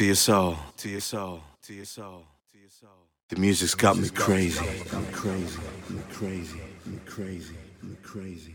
[0.00, 2.88] to your soul, to your soul, to your soul, to your soul.
[3.28, 5.60] The music's got me crazy, me crazy,
[5.90, 8.54] me crazy, me crazy, me crazy.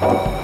[0.00, 0.37] 好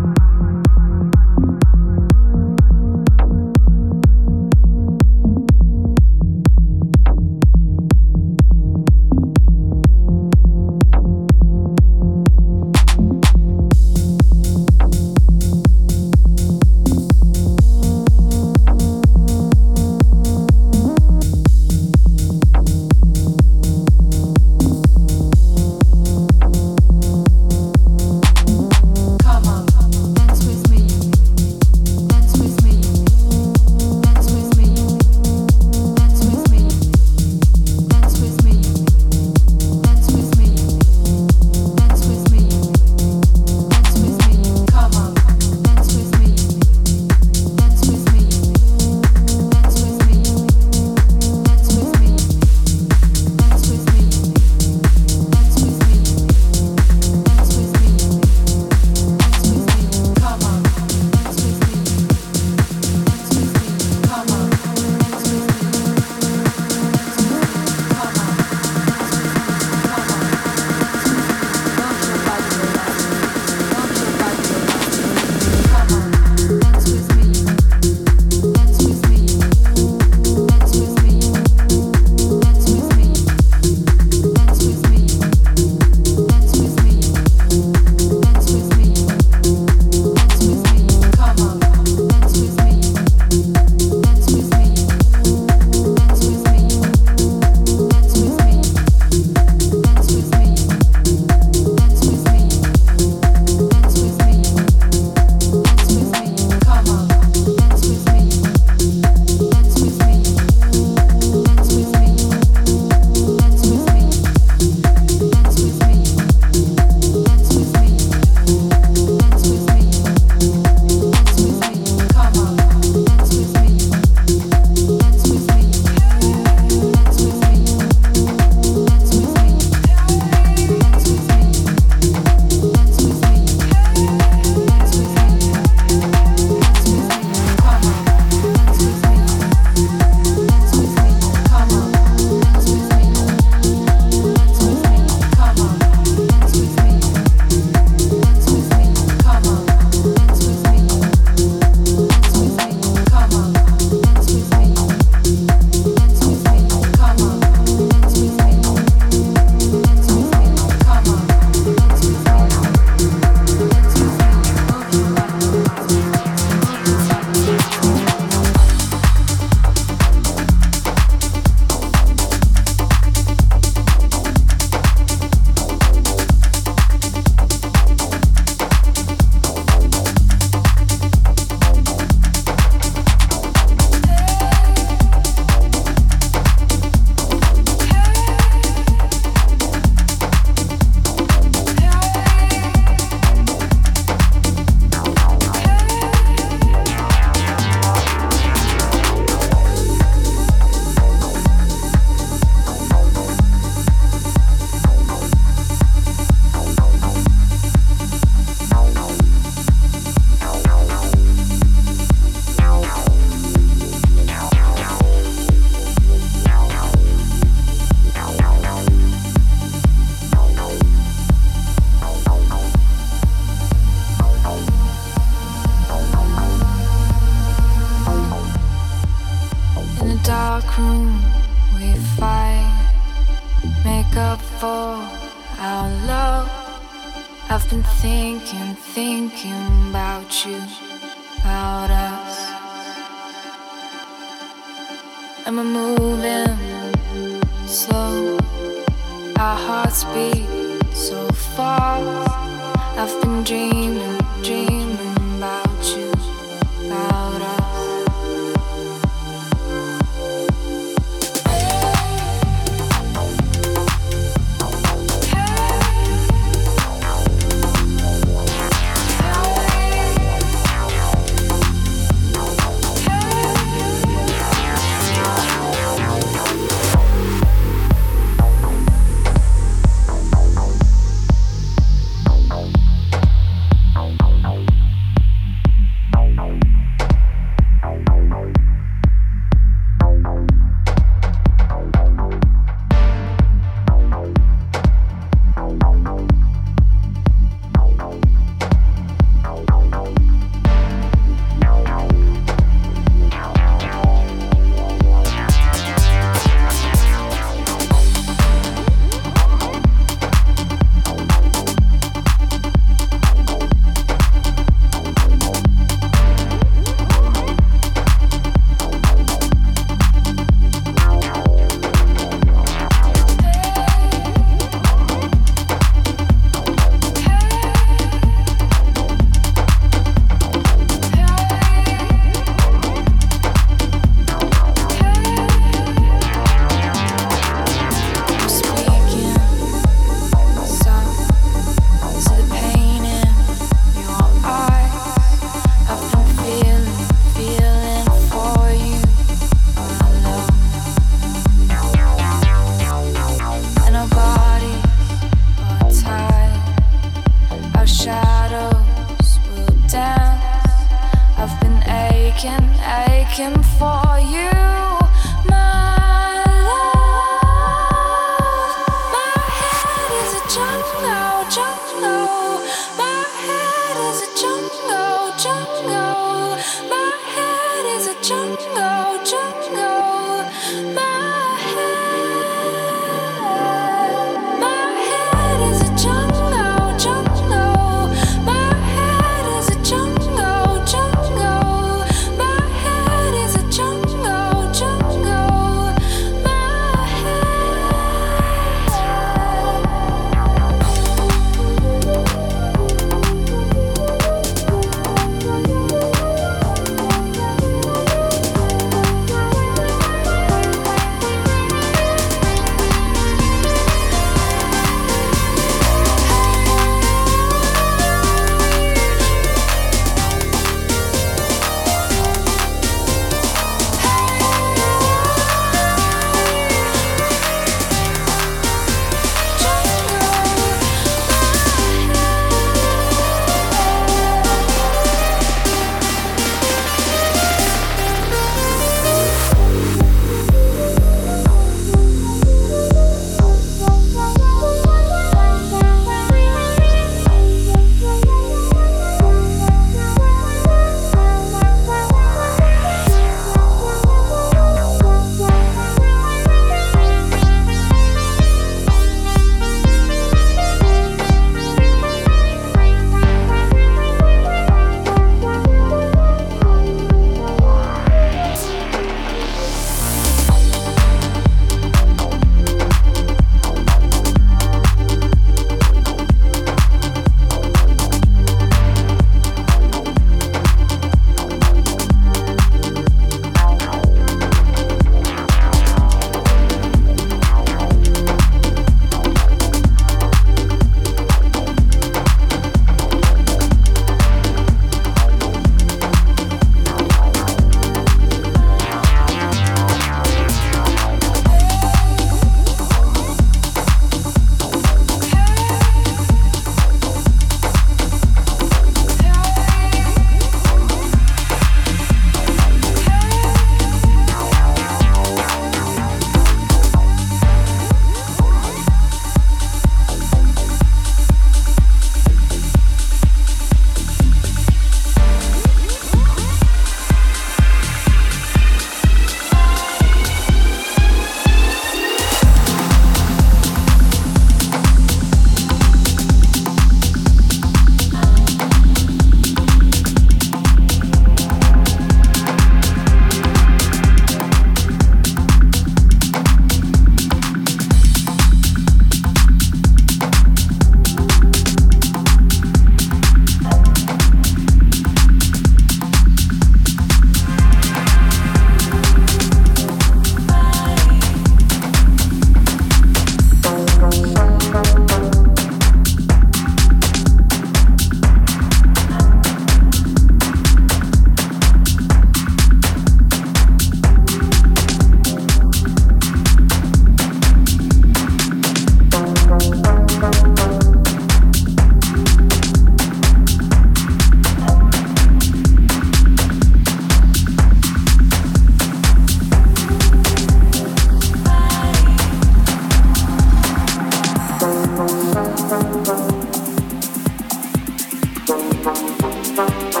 [598.83, 600.00] Thank